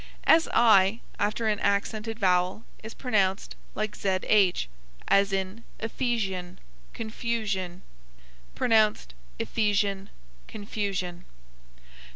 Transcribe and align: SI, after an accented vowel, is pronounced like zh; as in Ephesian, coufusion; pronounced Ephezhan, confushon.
SI, 0.27 0.99
after 1.19 1.45
an 1.47 1.59
accented 1.59 2.17
vowel, 2.17 2.63
is 2.81 2.95
pronounced 2.95 3.55
like 3.75 3.95
zh; 3.95 4.65
as 5.07 5.31
in 5.31 5.63
Ephesian, 5.79 6.57
coufusion; 6.95 7.81
pronounced 8.55 9.13
Ephezhan, 9.37 10.09
confushon. 10.47 11.23